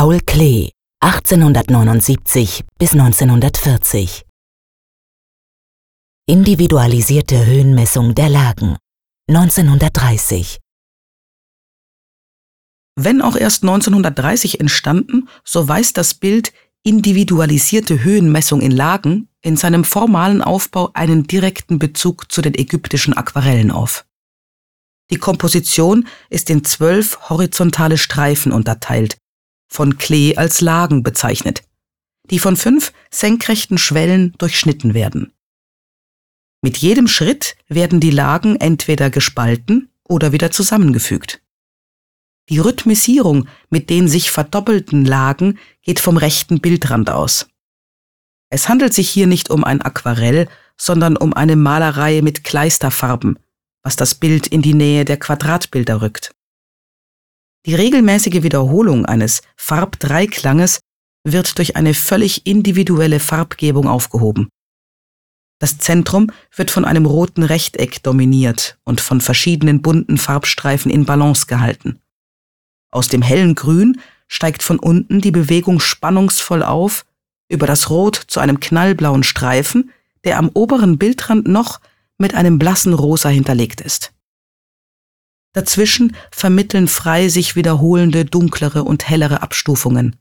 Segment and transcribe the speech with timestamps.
[0.00, 4.24] Paul Klee, 1879 bis 1940.
[6.28, 8.76] Individualisierte Höhenmessung der Lagen,
[9.28, 10.60] 1930.
[12.94, 16.52] Wenn auch erst 1930 entstanden, so weist das Bild
[16.84, 23.72] individualisierte Höhenmessung in Lagen in seinem formalen Aufbau einen direkten Bezug zu den ägyptischen Aquarellen
[23.72, 24.06] auf.
[25.10, 29.18] Die Komposition ist in zwölf horizontale Streifen unterteilt,
[29.68, 31.62] von Klee als Lagen bezeichnet,
[32.30, 35.32] die von fünf senkrechten Schwellen durchschnitten werden.
[36.60, 41.40] Mit jedem Schritt werden die Lagen entweder gespalten oder wieder zusammengefügt.
[42.48, 47.46] Die Rhythmisierung mit den sich verdoppelten Lagen geht vom rechten Bildrand aus.
[48.50, 53.38] Es handelt sich hier nicht um ein Aquarell, sondern um eine Malerei mit Kleisterfarben,
[53.82, 56.34] was das Bild in die Nähe der Quadratbilder rückt.
[57.66, 60.80] Die regelmäßige Wiederholung eines Farbdreiklanges
[61.24, 64.48] wird durch eine völlig individuelle Farbgebung aufgehoben.
[65.60, 71.46] Das Zentrum wird von einem roten Rechteck dominiert und von verschiedenen bunten Farbstreifen in Balance
[71.46, 72.00] gehalten.
[72.90, 77.04] Aus dem hellen Grün steigt von unten die Bewegung spannungsvoll auf,
[77.48, 79.90] über das Rot zu einem knallblauen Streifen,
[80.24, 81.80] der am oberen Bildrand noch
[82.18, 84.12] mit einem blassen Rosa hinterlegt ist.
[85.58, 90.14] Dazwischen vermitteln frei sich wiederholende dunklere und hellere Abstufungen,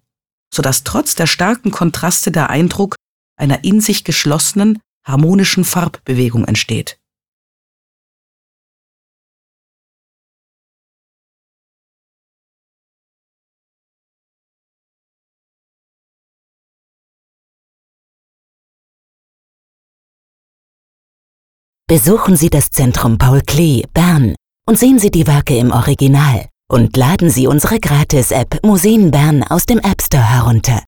[0.51, 2.95] so dass trotz der starken Kontraste der Eindruck
[3.39, 6.97] einer in sich geschlossenen, harmonischen Farbbewegung entsteht.
[21.85, 24.33] Besuchen Sie das Zentrum Paul Klee, Bern
[24.67, 29.65] und sehen Sie die Werke im Original und laden Sie unsere Gratis-App Museen Bern aus
[29.65, 30.83] dem App Store herunter.